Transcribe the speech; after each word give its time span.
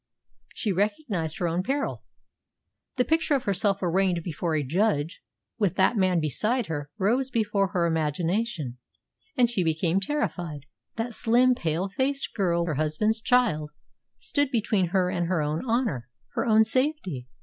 She 0.55 0.71
recognised 0.71 1.37
her 1.37 1.47
own 1.47 1.61
peril. 1.61 2.03
The 2.95 3.05
picture 3.05 3.35
of 3.35 3.43
herself 3.43 3.83
arraigned 3.83 4.23
before 4.23 4.55
a 4.55 4.63
judge, 4.63 5.21
with 5.59 5.75
that 5.75 5.95
man 5.95 6.19
beside 6.19 6.65
her, 6.65 6.89
rose 6.97 7.29
before 7.29 7.67
her 7.67 7.85
imagination, 7.85 8.79
and 9.37 9.47
she 9.47 9.63
became 9.63 9.99
terrified. 9.99 10.61
That 10.95 11.13
slim, 11.13 11.53
pale 11.53 11.87
faced 11.87 12.33
girl, 12.33 12.65
her 12.65 12.73
husband's 12.73 13.21
child, 13.21 13.69
stood 14.17 14.49
between 14.49 14.87
her 14.87 15.11
and 15.11 15.27
her 15.27 15.43
own 15.43 15.63
honour, 15.69 16.09
her 16.33 16.47
own 16.47 16.63
safety. 16.63 17.27